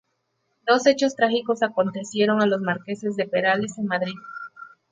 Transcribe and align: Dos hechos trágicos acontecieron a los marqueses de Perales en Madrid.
Dos 0.65 0.87
hechos 0.87 1.15
trágicos 1.15 1.61
acontecieron 1.61 2.41
a 2.41 2.47
los 2.47 2.59
marqueses 2.59 3.15
de 3.15 3.27
Perales 3.27 3.77
en 3.77 3.85
Madrid. 3.85 4.15